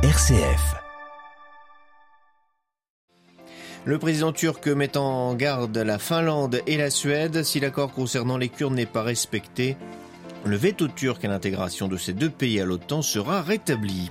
[0.00, 0.76] RCF.
[3.84, 7.42] Le président turc met en garde la Finlande et la Suède.
[7.42, 9.76] Si l'accord concernant les Kurdes n'est pas respecté,
[10.44, 14.08] le veto turc à l'intégration de ces deux pays à l'OTAN sera rétabli.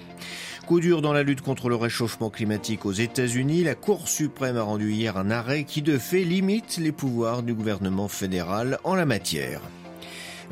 [0.66, 4.64] Coup dur dans la lutte contre le réchauffement climatique aux États-Unis, la Cour suprême a
[4.64, 9.06] rendu hier un arrêt qui de fait limite les pouvoirs du gouvernement fédéral en la
[9.06, 9.62] matière.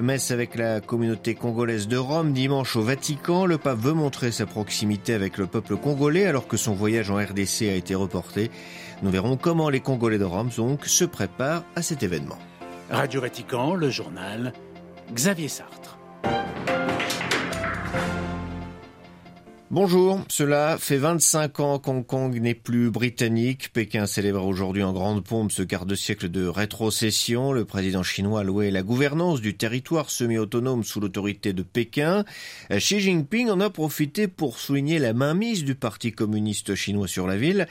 [0.02, 3.46] Messe avec la communauté congolaise de Rome dimanche au Vatican.
[3.46, 7.16] Le pape veut montrer sa proximité avec le peuple congolais alors que son voyage en
[7.16, 8.52] RDC a été reporté.
[9.04, 12.38] Nous verrons comment les Congolais de Rome se préparent à cet événement.
[12.90, 14.52] Radio Vatican, le journal
[15.14, 15.95] Xavier Sartre.
[19.72, 23.74] Bonjour, cela fait 25 ans qu'Hong Kong n'est plus britannique.
[23.74, 27.52] Pékin célèbre aujourd'hui en grande pompe ce quart de siècle de rétrocession.
[27.52, 32.26] Le président chinois a loué la gouvernance du territoire semi-autonome sous l'autorité de Pékin.
[32.70, 37.36] Xi Jinping en a profité pour souligner la mainmise du Parti communiste chinois sur la
[37.36, 37.68] ville,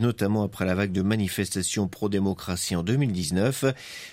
[0.00, 3.66] notamment après la vague de manifestations pro-démocratie en 2019.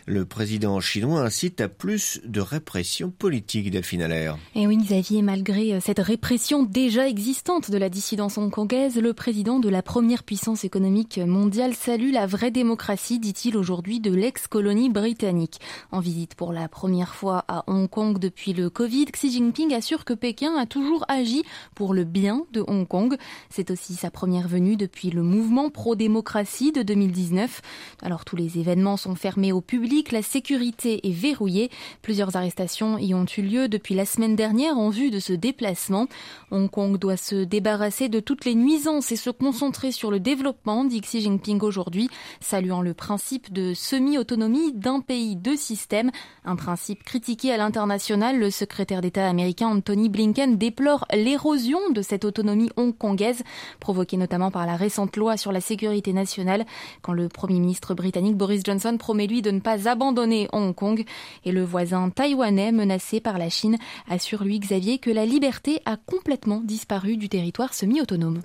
[0.06, 4.38] Le président chinois incite à plus de répression politique, Delphine Allaire.
[4.54, 9.70] Et oui, Xavier, malgré cette répression déjà existante, de la dissidence hongkongaise, le président de
[9.70, 15.60] la première puissance économique mondiale salue la vraie démocratie, dit-il aujourd'hui, de l'ex-colonie britannique.
[15.92, 20.04] En visite pour la première fois à Hong Kong depuis le Covid, Xi Jinping assure
[20.04, 21.44] que Pékin a toujours agi
[21.76, 23.16] pour le bien de Hong Kong.
[23.52, 27.62] C'est aussi sa première venue depuis le mouvement pro-démocratie de 2019.
[28.02, 31.70] Alors tous les événements sont fermés au public, la sécurité est verrouillée.
[32.02, 36.08] Plusieurs arrestations y ont eu lieu depuis la semaine dernière en vue de ce déplacement.
[36.50, 40.86] Hong Kong doit se débarrasser de toutes les nuisances et se concentrer sur le développement,
[40.86, 42.10] dit Xi Jinping aujourd'hui,
[42.40, 46.12] saluant le principe de semi-autonomie d'un pays, deux systèmes,
[46.46, 48.40] un principe critiqué à l'international.
[48.40, 53.44] Le secrétaire d'État américain Anthony Blinken déplore l'érosion de cette autonomie hongkongaise,
[53.80, 56.66] provoquée notamment par la récente loi sur la sécurité nationale,
[57.02, 61.04] quand le Premier ministre britannique Boris Johnson promet lui de ne pas abandonner Hong Kong.
[61.46, 63.78] Et le voisin taïwanais, menacé par la Chine,
[64.10, 67.01] assure lui Xavier que la liberté a complètement disparu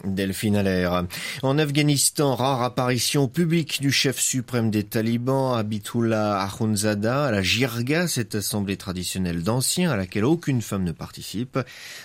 [0.05, 1.05] Delphine Allaire.
[1.43, 8.09] En Afghanistan, rare apparition publique du chef suprême des talibans, Abitullah Akhundzada, à la Jirga,
[8.09, 11.59] cette assemblée traditionnelle d'anciens à laquelle aucune femme ne participe.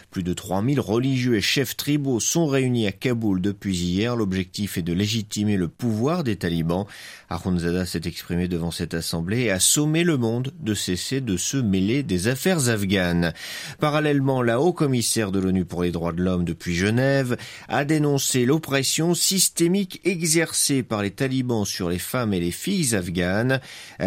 [0.10, 4.16] Plus de 3000 religieux et chefs tribaux sont réunis à Kaboul depuis hier.
[4.16, 6.86] L'objectif est de légitimer le pouvoir des talibans.
[7.30, 11.58] Akhundzada s'est exprimé devant cette assemblée et a sommé le monde de cesser de se
[11.58, 13.34] mêler des affaires afghanes.
[13.80, 17.38] Parallèlement, la haut-commissaire de l'ONU pour les droits de l'homme depuis Genève
[17.68, 23.60] a dénoncé l'oppression systémique exercée par les talibans sur les femmes et les filles afghanes.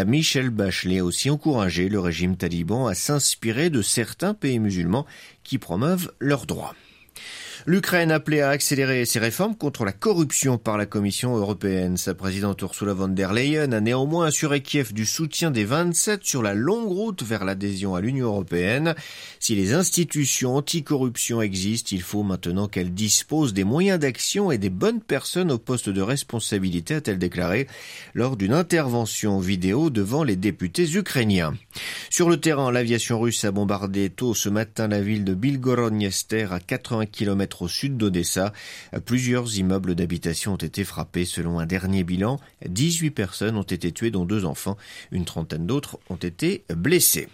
[0.07, 5.07] Michel Bachelet a aussi encouragé le régime taliban à s'inspirer de certains pays musulmans
[5.43, 6.75] qui promeuvent leurs droits.
[7.67, 11.97] L'Ukraine appelée à accélérer ses réformes contre la corruption par la Commission européenne.
[11.97, 16.43] Sa présidente Ursula von der Leyen a néanmoins assuré Kiev du soutien des 27 sur
[16.43, 18.95] la longue route vers l'adhésion à l'Union européenne.
[19.41, 24.69] Si les institutions anticorruption existent, il faut maintenant qu'elles disposent des moyens d'action et des
[24.69, 27.67] bonnes personnes au poste de responsabilité, a-t-elle déclaré
[28.13, 31.55] lors d'une intervention vidéo devant les députés ukrainiens.
[32.11, 36.61] Sur le terrain, l'aviation russe a bombardé tôt ce matin la ville de Bilgorodniester à
[36.61, 38.53] 80 km au sud d'Odessa.
[39.05, 41.25] Plusieurs immeubles d'habitation ont été frappés.
[41.25, 44.77] Selon un dernier bilan, 18 personnes ont été tuées, dont deux enfants.
[45.11, 47.29] Une trentaine d'autres ont été blessés.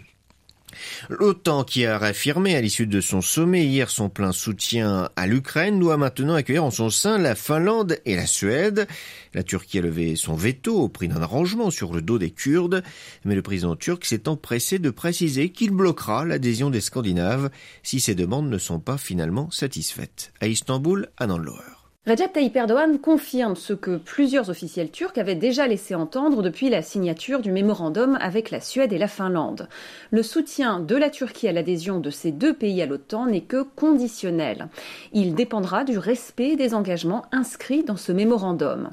[1.09, 5.79] L'OTAN, qui a réaffirmé à l'issue de son sommet hier son plein soutien à l'Ukraine,
[5.79, 8.87] doit maintenant accueillir en son sein la Finlande et la Suède.
[9.35, 12.83] La Turquie a levé son veto au prix d'un arrangement sur le dos des Kurdes,
[13.25, 17.51] mais le président turc s'est empressé de préciser qu'il bloquera l'adhésion des Scandinaves
[17.83, 20.33] si ces demandes ne sont pas finalement satisfaites.
[20.41, 21.80] À Istanbul, Loher.
[22.07, 26.81] Recep Tayyip Erdogan confirme ce que plusieurs officiels turcs avaient déjà laissé entendre depuis la
[26.81, 29.69] signature du mémorandum avec la Suède et la Finlande.
[30.11, 33.63] Le soutien de la Turquie à l'adhésion de ces deux pays à l'OTAN n'est que
[33.77, 34.71] conditionnel.
[35.13, 38.89] Il dépendra du respect des engagements inscrits dans ce mémorandum.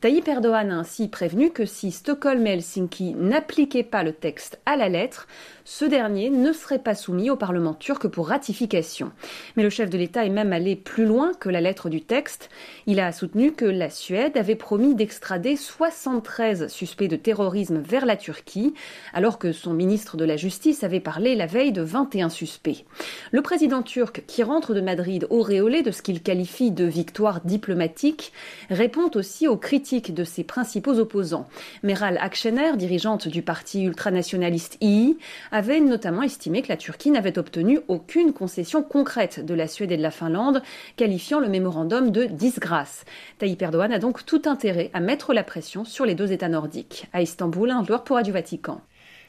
[0.00, 4.74] Tayyip Erdogan a ainsi prévenu que si Stockholm et Helsinki n'appliquaient pas le texte à
[4.74, 5.28] la lettre,
[5.64, 9.12] ce dernier ne serait pas soumis au Parlement turc pour ratification.
[9.54, 12.47] Mais le chef de l'État est même allé plus loin que la lettre du texte.
[12.86, 18.16] Il a soutenu que la Suède avait promis d'extrader 73 suspects de terrorisme vers la
[18.16, 18.74] Turquie,
[19.12, 22.84] alors que son ministre de la Justice avait parlé la veille de 21 suspects.
[23.32, 28.32] Le président turc, qui rentre de Madrid auréolé de ce qu'il qualifie de victoire diplomatique,
[28.70, 31.48] répond aussi aux critiques de ses principaux opposants.
[31.82, 35.16] Meral Akşener, dirigeante du parti ultranationaliste II,
[35.52, 39.96] avait notamment estimé que la Turquie n'avait obtenu aucune concession concrète de la Suède et
[39.96, 40.62] de la Finlande,
[40.96, 43.04] qualifiant le mémorandum de disgrâce.
[43.36, 47.06] Tayyip Erdogan a donc tout intérêt à mettre la pression sur les deux États nordiques.
[47.12, 48.80] À Istanbul, un joueur pour Radio Vatican.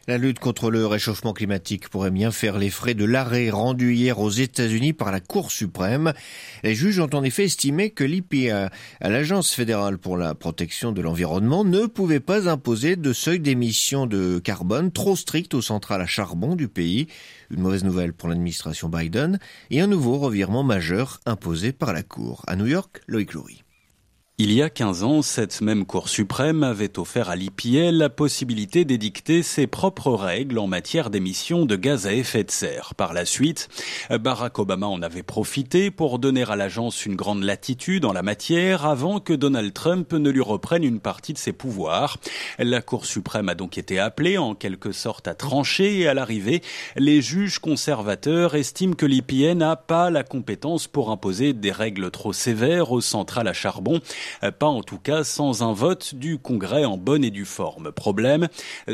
[0.07, 4.19] La lutte contre le réchauffement climatique pourrait bien faire les frais de l'arrêt rendu hier
[4.19, 6.13] aux États-Unis par la Cour suprême.
[6.63, 11.63] Les juges ont en effet estimé que l'IPA, l'Agence fédérale pour la protection de l'environnement,
[11.63, 16.55] ne pouvait pas imposer de seuil d'émission de carbone trop strict aux centrales à charbon
[16.55, 17.07] du pays.
[17.51, 22.43] Une mauvaise nouvelle pour l'administration Biden et un nouveau revirement majeur imposé par la Cour.
[22.47, 23.63] À New York, Loïc Loury.
[24.41, 28.85] Il y a 15 ans, cette même Cour suprême avait offert à l'IPL la possibilité
[28.85, 32.95] d'édicter ses propres règles en matière d'émissions de gaz à effet de serre.
[32.95, 33.67] Par la suite,
[34.09, 38.85] Barack Obama en avait profité pour donner à l'agence une grande latitude en la matière
[38.85, 42.15] avant que Donald Trump ne lui reprenne une partie de ses pouvoirs.
[42.59, 46.61] La Cour suprême a donc été appelée en quelque sorte à trancher et à l'arrivée,
[46.95, 52.31] les juges conservateurs estiment que l'IPN n'a pas la compétence pour imposer des règles trop
[52.31, 53.99] sévères aux centrales à charbon
[54.59, 57.91] pas en tout cas sans un vote du Congrès en bonne et due forme.
[57.91, 58.47] Problème,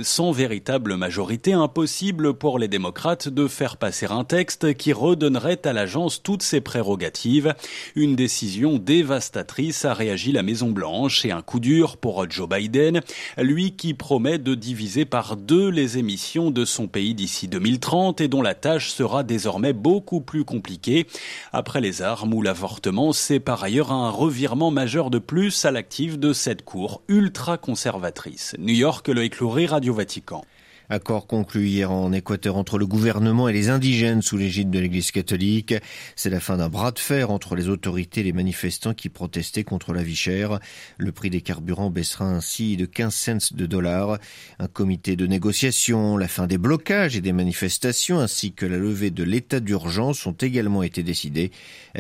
[0.04, 5.74] sans véritable majorité, impossible pour les démocrates de faire passer un texte qui redonnerait à
[5.74, 7.54] l'agence toutes ses prérogatives.
[7.96, 13.02] Une décision dévastatrice a réagi la Maison Blanche et un coup dur pour Joe Biden,
[13.38, 18.28] lui qui promet de diviser par deux les émissions de son pays d'ici 2030 et
[18.28, 21.08] dont la tâche sera désormais beaucoup plus compliquée.
[21.54, 26.20] Après les armes ou l'avortement, c'est par ailleurs un revirement majeur de plus à l'actif
[26.20, 28.56] de cette cour ultra-conservatrice.
[28.60, 30.46] New York, le écloury Radio Vatican.
[30.90, 35.12] Accord conclu hier en Équateur entre le gouvernement et les indigènes sous l'égide de l'Église
[35.12, 35.74] catholique.
[36.16, 39.64] C'est la fin d'un bras de fer entre les autorités et les manifestants qui protestaient
[39.64, 40.60] contre la vie chère.
[40.98, 44.20] Le prix des carburants baissera ainsi de 15 cents de dollars.
[44.60, 49.12] Un comité de négociation, la fin des blocages et des manifestations ainsi que la levée
[49.12, 51.52] de l'état d'urgence ont également été décidés.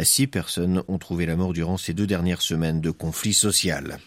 [0.03, 3.97] Six personnes ont trouvé la mort durant ces deux dernières semaines de conflit social.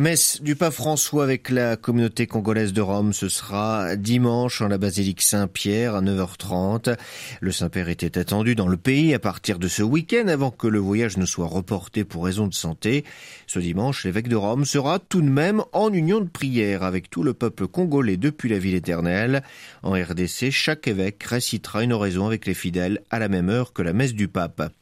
[0.00, 4.78] Messe du pape François avec la communauté congolaise de Rome, ce sera dimanche en la
[4.78, 6.96] basilique Saint-Pierre à 9h30.
[7.42, 10.78] Le Saint-Père était attendu dans le pays à partir de ce week-end avant que le
[10.78, 13.04] voyage ne soit reporté pour raison de santé.
[13.46, 17.22] Ce dimanche, l'évêque de Rome sera tout de même en union de prière avec tout
[17.22, 19.42] le peuple congolais depuis la ville éternelle.
[19.82, 23.82] En RDC, chaque évêque récitera une oraison avec les fidèles à la même heure que
[23.82, 24.72] la messe du pape.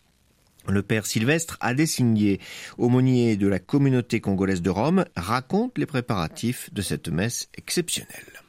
[0.70, 2.38] Le père Sylvestre a désigné
[2.78, 8.40] aumônier de la communauté congolaise de Rome, raconte les préparatifs de cette messe exceptionnelle.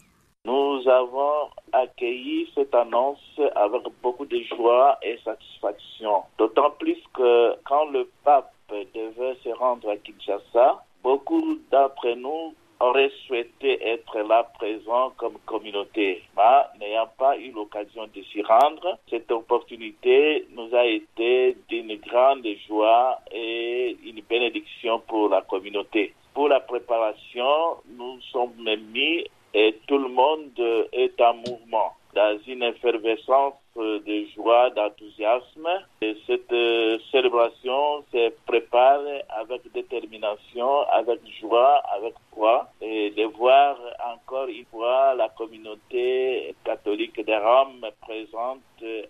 [0.45, 7.85] Nous avons accueilli cette annonce avec beaucoup de joie et satisfaction, d'autant plus que quand
[7.89, 15.11] le pape devait se rendre à Kinshasa, beaucoup d'entre nous aurait souhaité être là présent
[15.17, 16.23] comme communauté.
[16.35, 22.47] Mais n'ayant pas eu l'occasion de s'y rendre, cette opportunité nous a été d'une grande
[22.67, 26.13] joie et une bénédiction pour la communauté.
[26.33, 32.63] Pour la préparation, nous sommes mis et tout le monde est en mouvement dans une
[32.63, 35.67] effervescence de joie, d'enthousiasme.
[36.01, 43.77] Et cette euh, célébration se prépare avec détermination, avec joie, avec foi, et de voir
[44.13, 48.59] encore une fois la communauté catholique de Rome présente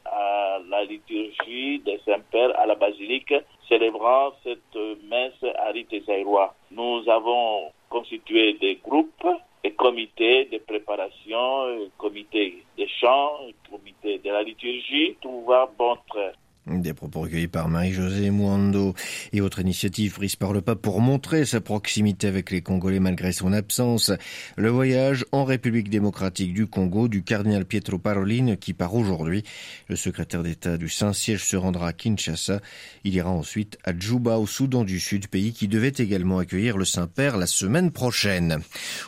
[0.05, 3.33] à la liturgie des Saint-Pères à la basilique,
[3.67, 4.33] célébrant
[5.09, 5.71] messe à.
[6.71, 9.27] Nous avons constitué des groupes
[9.63, 13.37] et comités de préparation, comités de chant,
[13.69, 16.31] comité de la liturgie, tout va bon train.
[16.79, 18.93] Des propos recueillis par Marie-Josée Mwando
[19.33, 23.33] et autre initiative prise par le pape pour montrer sa proximité avec les Congolais malgré
[23.33, 24.11] son absence.
[24.55, 29.43] Le voyage en République démocratique du Congo du cardinal Pietro Parolin qui part aujourd'hui.
[29.89, 32.61] Le secrétaire d'État du Saint-Siège se rendra à Kinshasa.
[33.03, 36.85] Il ira ensuite à Djouba au Soudan du Sud, pays qui devait également accueillir le
[36.85, 38.59] Saint-Père la semaine prochaine.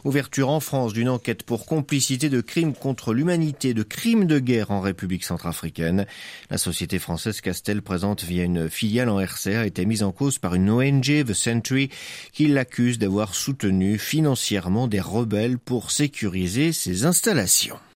[0.04, 4.72] Ouverture en France d'une enquête pour complicité de crimes contre l'humanité, de crimes de guerre
[4.72, 6.06] en République centrafricaine.
[6.50, 10.40] La société française Castel présente via une filiale en RCA a été mise en cause
[10.40, 11.90] par une ONG, The Century,
[12.32, 17.78] qui l'accuse d'avoir soutenu financièrement des rebelles pour sécuriser ses installations.